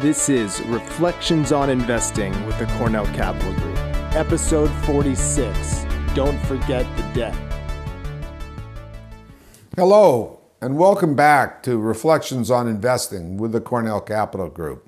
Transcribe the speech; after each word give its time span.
This 0.00 0.28
is 0.28 0.60
Reflections 0.66 1.52
on 1.52 1.70
Investing 1.70 2.30
with 2.44 2.58
the 2.58 2.66
Cornell 2.76 3.06
Capital 3.14 3.54
Group, 3.54 3.78
episode 4.14 4.68
46. 4.84 5.86
Don't 6.14 6.38
forget 6.40 6.84
the 6.98 7.02
debt. 7.14 7.34
Hello, 9.74 10.40
and 10.60 10.76
welcome 10.76 11.16
back 11.16 11.62
to 11.62 11.78
Reflections 11.78 12.50
on 12.50 12.68
Investing 12.68 13.38
with 13.38 13.52
the 13.52 13.60
Cornell 13.62 14.02
Capital 14.02 14.50
Group. 14.50 14.86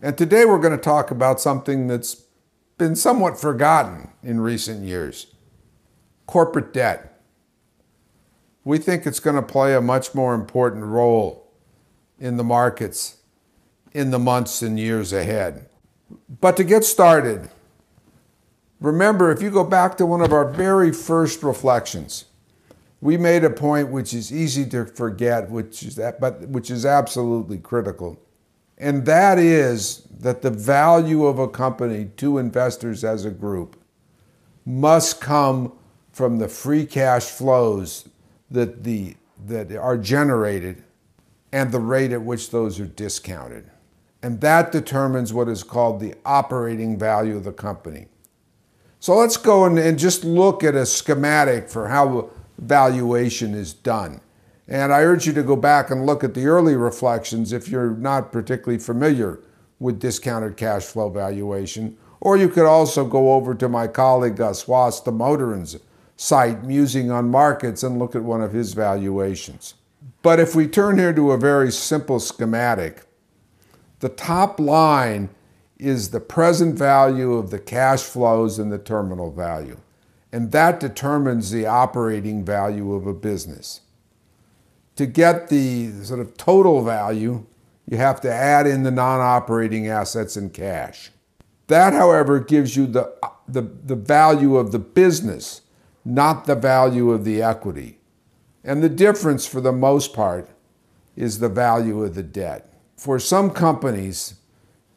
And 0.00 0.16
today 0.16 0.44
we're 0.44 0.60
going 0.60 0.78
to 0.78 0.78
talk 0.78 1.10
about 1.10 1.40
something 1.40 1.88
that's 1.88 2.26
been 2.78 2.94
somewhat 2.94 3.40
forgotten 3.40 4.12
in 4.22 4.38
recent 4.38 4.84
years 4.84 5.34
corporate 6.26 6.72
debt. 6.72 7.20
We 8.62 8.78
think 8.78 9.04
it's 9.04 9.18
going 9.18 9.34
to 9.34 9.42
play 9.42 9.74
a 9.74 9.80
much 9.80 10.14
more 10.14 10.32
important 10.32 10.84
role 10.84 11.52
in 12.20 12.36
the 12.36 12.44
markets 12.44 13.16
in 13.96 14.10
the 14.10 14.18
months 14.18 14.60
and 14.60 14.78
years 14.78 15.14
ahead. 15.14 15.70
But 16.40 16.58
to 16.58 16.64
get 16.64 16.84
started, 16.84 17.48
remember 18.78 19.30
if 19.30 19.40
you 19.40 19.50
go 19.50 19.64
back 19.64 19.96
to 19.96 20.04
one 20.04 20.20
of 20.20 20.34
our 20.34 20.52
very 20.52 20.92
first 20.92 21.42
reflections, 21.42 22.26
we 23.00 23.16
made 23.16 23.42
a 23.42 23.48
point 23.48 23.90
which 23.90 24.12
is 24.12 24.30
easy 24.30 24.66
to 24.66 24.84
forget, 24.84 25.50
which 25.50 25.82
is 25.82 25.96
that, 25.96 26.20
but 26.20 26.42
which 26.42 26.70
is 26.70 26.84
absolutely 26.84 27.56
critical. 27.56 28.20
And 28.76 29.06
that 29.06 29.38
is 29.38 30.06
that 30.20 30.42
the 30.42 30.50
value 30.50 31.24
of 31.24 31.38
a 31.38 31.48
company 31.48 32.10
to 32.18 32.36
investors 32.36 33.02
as 33.02 33.24
a 33.24 33.30
group 33.30 33.82
must 34.66 35.22
come 35.22 35.72
from 36.12 36.36
the 36.36 36.48
free 36.48 36.84
cash 36.84 37.24
flows 37.24 38.10
that, 38.50 38.84
the, 38.84 39.16
that 39.46 39.74
are 39.74 39.96
generated 39.96 40.84
and 41.50 41.72
the 41.72 41.80
rate 41.80 42.12
at 42.12 42.20
which 42.20 42.50
those 42.50 42.78
are 42.78 42.86
discounted. 42.86 43.70
And 44.22 44.40
that 44.40 44.72
determines 44.72 45.32
what 45.32 45.48
is 45.48 45.62
called 45.62 46.00
the 46.00 46.14
operating 46.24 46.98
value 46.98 47.36
of 47.36 47.44
the 47.44 47.52
company. 47.52 48.08
So 48.98 49.14
let's 49.16 49.36
go 49.36 49.64
and, 49.64 49.78
and 49.78 49.98
just 49.98 50.24
look 50.24 50.64
at 50.64 50.74
a 50.74 50.86
schematic 50.86 51.68
for 51.68 51.88
how 51.88 52.30
valuation 52.58 53.54
is 53.54 53.72
done. 53.72 54.20
And 54.68 54.92
I 54.92 55.02
urge 55.02 55.26
you 55.26 55.32
to 55.34 55.42
go 55.42 55.54
back 55.54 55.90
and 55.90 56.06
look 56.06 56.24
at 56.24 56.34
the 56.34 56.46
early 56.46 56.74
reflections 56.74 57.52
if 57.52 57.68
you're 57.68 57.90
not 57.90 58.32
particularly 58.32 58.78
familiar 58.78 59.38
with 59.78 60.00
discounted 60.00 60.56
cash 60.56 60.84
flow 60.84 61.08
valuation. 61.08 61.96
Or 62.20 62.36
you 62.36 62.48
could 62.48 62.66
also 62.66 63.04
go 63.04 63.34
over 63.34 63.54
to 63.54 63.68
my 63.68 63.86
colleague 63.86 64.40
uh, 64.40 64.50
Aswath 64.50 65.04
Damodaran's 65.04 65.76
site, 66.16 66.64
Musing 66.64 67.10
on 67.10 67.30
Markets, 67.30 67.82
and 67.82 67.98
look 67.98 68.16
at 68.16 68.22
one 68.22 68.42
of 68.42 68.52
his 68.52 68.72
valuations. 68.72 69.74
But 70.22 70.40
if 70.40 70.56
we 70.56 70.66
turn 70.66 70.98
here 70.98 71.12
to 71.12 71.30
a 71.30 71.38
very 71.38 71.70
simple 71.70 72.18
schematic, 72.18 73.05
the 74.00 74.08
top 74.08 74.60
line 74.60 75.30
is 75.78 76.10
the 76.10 76.20
present 76.20 76.78
value 76.78 77.34
of 77.34 77.50
the 77.50 77.58
cash 77.58 78.02
flows 78.02 78.58
and 78.58 78.72
the 78.72 78.78
terminal 78.78 79.30
value. 79.30 79.78
And 80.32 80.52
that 80.52 80.80
determines 80.80 81.50
the 81.50 81.66
operating 81.66 82.44
value 82.44 82.92
of 82.94 83.06
a 83.06 83.14
business. 83.14 83.80
To 84.96 85.06
get 85.06 85.48
the 85.48 85.92
sort 86.02 86.20
of 86.20 86.36
total 86.36 86.82
value, 86.82 87.46
you 87.88 87.96
have 87.98 88.20
to 88.22 88.32
add 88.32 88.66
in 88.66 88.82
the 88.82 88.90
non 88.90 89.20
operating 89.20 89.88
assets 89.88 90.36
and 90.36 90.52
cash. 90.52 91.10
That, 91.68 91.92
however, 91.92 92.40
gives 92.40 92.76
you 92.76 92.86
the, 92.86 93.14
the, 93.46 93.62
the 93.62 93.96
value 93.96 94.56
of 94.56 94.72
the 94.72 94.78
business 94.78 95.62
not 96.06 96.44
the 96.44 96.54
value 96.54 97.10
of 97.10 97.24
the 97.24 97.42
equity. 97.42 97.98
And 98.62 98.82
the 98.82 98.88
difference, 98.88 99.44
for 99.44 99.60
the 99.60 99.72
most 99.72 100.12
part, 100.12 100.48
is 101.16 101.40
the 101.40 101.48
value 101.48 102.04
of 102.04 102.14
the 102.14 102.22
debt. 102.22 102.72
For 102.96 103.18
some 103.18 103.50
companies, 103.50 104.34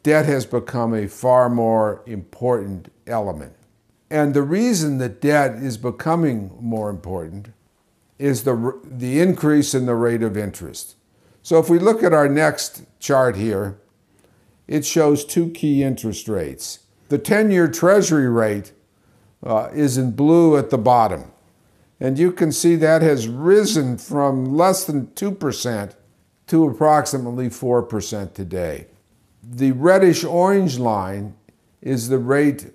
debt 0.02 0.26
has 0.26 0.46
become 0.46 0.94
a 0.94 1.06
far 1.06 1.48
more 1.48 2.02
important 2.06 2.90
element. 3.06 3.54
And 4.10 4.34
the 4.34 4.42
reason 4.42 4.98
that 4.98 5.20
debt 5.20 5.56
is 5.56 5.76
becoming 5.76 6.50
more 6.60 6.90
important 6.90 7.52
is 8.18 8.42
the, 8.42 8.78
the 8.84 9.20
increase 9.20 9.74
in 9.74 9.86
the 9.86 9.94
rate 9.94 10.22
of 10.22 10.36
interest. 10.36 10.96
So 11.42 11.58
if 11.58 11.70
we 11.70 11.78
look 11.78 12.02
at 12.02 12.12
our 12.12 12.28
next 12.28 12.82
chart 12.98 13.36
here, 13.36 13.78
it 14.66 14.84
shows 14.84 15.24
two 15.24 15.50
key 15.50 15.82
interest 15.82 16.28
rates. 16.28 16.80
The 17.08 17.18
10 17.18 17.50
year 17.50 17.68
Treasury 17.68 18.28
rate 18.28 18.72
uh, 19.44 19.68
is 19.72 19.96
in 19.96 20.12
blue 20.12 20.56
at 20.56 20.70
the 20.70 20.78
bottom. 20.78 21.32
And 21.98 22.18
you 22.18 22.32
can 22.32 22.50
see 22.50 22.76
that 22.76 23.02
has 23.02 23.28
risen 23.28 23.98
from 23.98 24.56
less 24.56 24.84
than 24.84 25.08
2% 25.08 25.94
to 26.50 26.66
approximately 26.66 27.48
4% 27.48 28.34
today. 28.34 28.88
The 29.40 29.70
reddish 29.70 30.24
orange 30.24 30.80
line 30.80 31.36
is 31.80 32.08
the 32.08 32.18
rate 32.18 32.72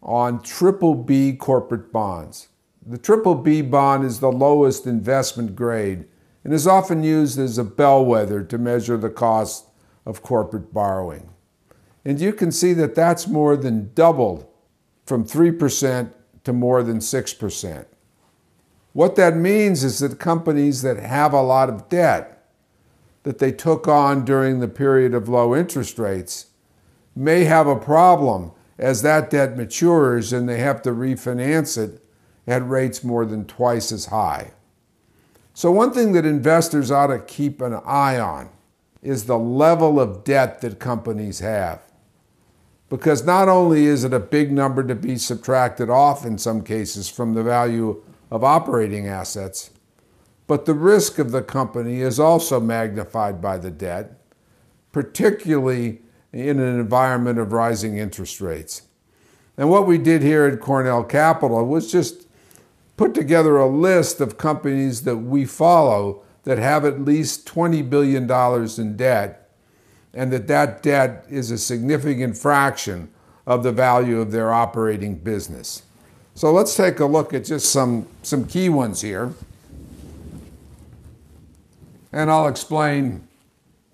on 0.00 0.40
triple 0.42 0.94
B 0.94 1.32
corporate 1.32 1.92
bonds. 1.92 2.48
The 2.86 2.98
triple 2.98 3.34
B 3.34 3.62
bond 3.62 4.04
is 4.04 4.20
the 4.20 4.30
lowest 4.30 4.86
investment 4.86 5.56
grade 5.56 6.04
and 6.44 6.54
is 6.54 6.68
often 6.68 7.02
used 7.02 7.36
as 7.36 7.58
a 7.58 7.64
bellwether 7.64 8.44
to 8.44 8.58
measure 8.58 8.96
the 8.96 9.10
cost 9.10 9.66
of 10.06 10.22
corporate 10.22 10.72
borrowing. 10.72 11.30
And 12.04 12.20
you 12.20 12.32
can 12.32 12.52
see 12.52 12.72
that 12.74 12.94
that's 12.94 13.26
more 13.26 13.56
than 13.56 13.92
doubled 13.94 14.46
from 15.04 15.24
3% 15.24 16.12
to 16.44 16.52
more 16.52 16.84
than 16.84 16.98
6%. 16.98 17.86
What 18.92 19.16
that 19.16 19.36
means 19.36 19.82
is 19.82 19.98
that 19.98 20.20
companies 20.20 20.82
that 20.82 20.96
have 20.96 21.32
a 21.32 21.42
lot 21.42 21.68
of 21.68 21.88
debt 21.88 22.39
that 23.22 23.38
they 23.38 23.52
took 23.52 23.86
on 23.86 24.24
during 24.24 24.60
the 24.60 24.68
period 24.68 25.14
of 25.14 25.28
low 25.28 25.54
interest 25.54 25.98
rates 25.98 26.46
may 27.14 27.44
have 27.44 27.66
a 27.66 27.76
problem 27.76 28.52
as 28.78 29.02
that 29.02 29.30
debt 29.30 29.56
matures 29.56 30.32
and 30.32 30.48
they 30.48 30.58
have 30.58 30.80
to 30.82 30.90
refinance 30.90 31.76
it 31.76 32.02
at 32.46 32.66
rates 32.66 33.04
more 33.04 33.26
than 33.26 33.44
twice 33.44 33.92
as 33.92 34.06
high. 34.06 34.52
So, 35.52 35.70
one 35.70 35.92
thing 35.92 36.12
that 36.12 36.24
investors 36.24 36.90
ought 36.90 37.08
to 37.08 37.18
keep 37.18 37.60
an 37.60 37.74
eye 37.84 38.18
on 38.18 38.48
is 39.02 39.24
the 39.24 39.38
level 39.38 40.00
of 40.00 40.24
debt 40.24 40.60
that 40.62 40.78
companies 40.78 41.40
have 41.40 41.82
because 42.90 43.24
not 43.24 43.48
only 43.48 43.86
is 43.86 44.04
it 44.04 44.12
a 44.12 44.20
big 44.20 44.52
number 44.52 44.82
to 44.82 44.94
be 44.94 45.16
subtracted 45.16 45.88
off 45.88 46.26
in 46.26 46.36
some 46.36 46.62
cases 46.62 47.08
from 47.08 47.32
the 47.32 47.42
value 47.42 48.02
of 48.30 48.44
operating 48.44 49.06
assets, 49.06 49.70
but 50.50 50.64
the 50.64 50.74
risk 50.74 51.20
of 51.20 51.30
the 51.30 51.42
company 51.42 52.00
is 52.00 52.18
also 52.18 52.58
magnified 52.58 53.40
by 53.40 53.56
the 53.56 53.70
debt, 53.70 54.18
particularly 54.90 56.00
in 56.32 56.58
an 56.58 56.80
environment 56.80 57.38
of 57.38 57.52
rising 57.52 57.98
interest 57.98 58.40
rates. 58.40 58.82
And 59.56 59.70
what 59.70 59.86
we 59.86 59.96
did 59.96 60.22
here 60.22 60.46
at 60.46 60.58
Cornell 60.58 61.04
Capital 61.04 61.64
was 61.64 61.92
just 61.92 62.26
put 62.96 63.14
together 63.14 63.58
a 63.58 63.68
list 63.68 64.20
of 64.20 64.38
companies 64.38 65.04
that 65.04 65.18
we 65.18 65.44
follow 65.44 66.24
that 66.42 66.58
have 66.58 66.84
at 66.84 67.00
least 67.00 67.46
$20 67.46 67.88
billion 67.88 68.28
in 68.76 68.96
debt 68.96 69.52
and 70.12 70.32
that 70.32 70.48
that 70.48 70.82
debt 70.82 71.26
is 71.30 71.52
a 71.52 71.58
significant 71.58 72.36
fraction 72.36 73.08
of 73.46 73.62
the 73.62 73.70
value 73.70 74.20
of 74.20 74.32
their 74.32 74.52
operating 74.52 75.14
business. 75.14 75.84
So 76.34 76.52
let's 76.52 76.74
take 76.74 76.98
a 76.98 77.06
look 77.06 77.32
at 77.34 77.44
just 77.44 77.70
some, 77.70 78.08
some 78.24 78.44
key 78.46 78.68
ones 78.68 79.00
here. 79.00 79.32
And 82.12 82.30
I'll 82.30 82.48
explain 82.48 83.28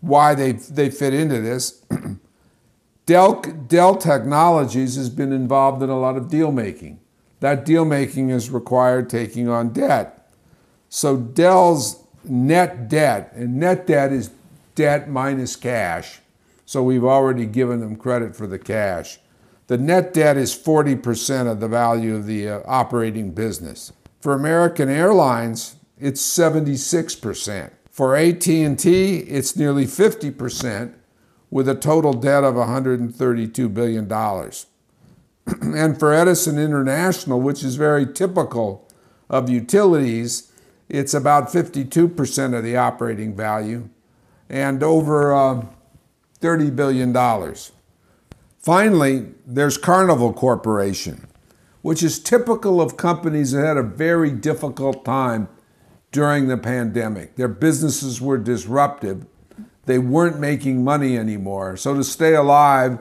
why 0.01 0.35
they, 0.35 0.53
they 0.53 0.91
fit 0.91 1.15
into 1.15 1.41
this. 1.41 1.83
Dell, 3.07 3.41
Dell 3.41 3.97
Technologies 3.97 4.97
has 4.97 5.11
been 5.11 5.33
involved 5.33 5.83
in 5.83 5.91
a 5.91 5.99
lot 5.99 6.17
of 6.17 6.29
deal 6.29 6.51
making. 6.51 6.99
That 7.41 7.65
deal 7.65 7.85
making 7.85 8.31
has 8.31 8.51
required 8.51 9.09
taking 9.11 9.49
on 9.49 9.73
debt. 9.73 10.29
So 10.89 11.17
Dell's 11.17 12.03
net 12.25 12.89
debt, 12.89 13.33
and 13.35 13.59
net 13.59 13.87
debt 13.87 14.13
is 14.13 14.31
debt 14.75 15.09
minus 15.09 15.55
cash. 15.55 16.21
So 16.65 16.83
we've 16.83 17.05
already 17.05 17.47
given 17.47 17.81
them 17.81 17.97
credit 17.97 18.35
for 18.35 18.47
the 18.47 18.59
cash. 18.59 19.19
The 19.69 19.79
net 19.79 20.15
debt 20.15 20.37
is 20.37 20.55
40% 20.55 21.51
of 21.51 21.61
the 21.61 21.69
value 21.69 22.15
of 22.15 22.27
the 22.27 22.49
uh, 22.49 22.61
operating 22.67 23.33
business. 23.33 23.93
For 24.21 24.33
American 24.33 24.89
Airlines, 24.89 25.77
it's 25.99 26.23
76%. 26.23 27.71
For 27.97 28.15
AT&T, 28.15 29.17
it's 29.21 29.57
nearly 29.57 29.87
50% 29.87 30.93
with 31.51 31.67
a 31.67 31.75
total 31.75 32.13
debt 32.13 32.45
of 32.45 32.57
$132 32.57 33.73
billion. 33.73 34.13
and 35.79 35.99
for 35.99 36.13
Edison 36.13 36.59
International, 36.59 37.41
which 37.41 37.65
is 37.65 37.77
very 37.77 38.05
typical 38.05 38.87
of 39.31 39.49
utilities, 39.49 40.53
it's 40.91 41.15
about 41.15 41.49
52% 41.49 42.55
of 42.55 42.63
the 42.63 42.77
operating 42.77 43.35
value 43.35 43.89
and 44.51 44.83
over 44.83 45.35
uh, 45.35 45.65
$30 46.43 46.77
billion. 46.77 47.17
Finally, 48.59 49.29
there's 49.47 49.79
Carnival 49.79 50.35
Corporation, 50.35 51.27
which 51.81 52.03
is 52.03 52.21
typical 52.21 52.79
of 52.79 52.99
companies 52.99 53.53
that 53.53 53.65
had 53.65 53.79
a 53.79 53.83
very 53.83 54.31
difficult 54.31 55.03
time 55.03 55.49
during 56.17 56.49
the 56.49 56.57
pandemic. 56.57 57.37
Their 57.37 57.47
businesses 57.47 58.23
were 58.23 58.39
disrupted. 58.39 59.27
They 59.85 59.99
weren't 59.99 60.41
making 60.41 60.83
money 60.83 61.19
anymore. 61.19 61.77
So 61.77 61.93
to 61.93 62.03
stay 62.03 62.35
alive, 62.35 63.01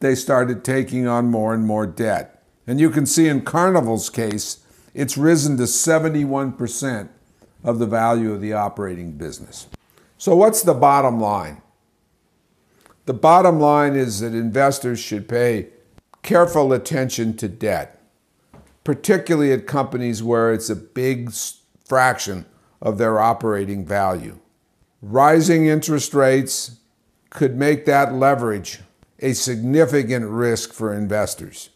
they 0.00 0.16
started 0.16 0.64
taking 0.64 1.06
on 1.06 1.30
more 1.30 1.54
and 1.54 1.64
more 1.64 1.86
debt. 1.86 2.42
And 2.66 2.80
you 2.80 2.90
can 2.90 3.06
see 3.06 3.28
in 3.28 3.42
Carnival's 3.42 4.10
case, 4.10 4.58
it's 4.92 5.16
risen 5.16 5.56
to 5.58 5.62
71% 5.62 7.08
of 7.62 7.78
the 7.78 7.86
value 7.86 8.32
of 8.32 8.40
the 8.40 8.54
operating 8.54 9.12
business. 9.12 9.68
So, 10.18 10.34
what's 10.34 10.62
the 10.62 10.74
bottom 10.74 11.20
line? 11.20 11.62
The 13.04 13.14
bottom 13.14 13.60
line 13.60 13.94
is 13.94 14.18
that 14.18 14.34
investors 14.34 14.98
should 14.98 15.28
pay 15.28 15.68
careful 16.24 16.72
attention 16.72 17.36
to 17.36 17.46
debt, 17.46 18.02
particularly 18.82 19.52
at 19.52 19.68
companies 19.68 20.24
where 20.24 20.52
it's 20.52 20.68
a 20.68 20.74
big 20.74 21.30
fraction 21.86 22.46
of 22.82 22.98
their 22.98 23.20
operating 23.20 23.86
value. 23.86 24.40
Rising 25.00 25.66
interest 25.66 26.12
rates 26.14 26.80
could 27.30 27.56
make 27.56 27.86
that 27.86 28.14
leverage 28.14 28.80
a 29.20 29.32
significant 29.32 30.26
risk 30.26 30.72
for 30.72 30.92
investors 30.92 31.70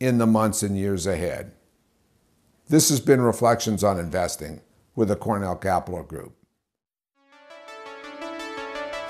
in 0.00 0.18
the 0.18 0.26
months 0.26 0.62
and 0.62 0.76
years 0.76 1.06
ahead. 1.06 1.52
This 2.68 2.88
has 2.88 3.00
been 3.00 3.20
Reflections 3.20 3.84
on 3.84 3.98
Investing 3.98 4.62
with 4.94 5.08
the 5.08 5.16
Cornell 5.16 5.56
Capital 5.56 6.02
Group. 6.02 6.34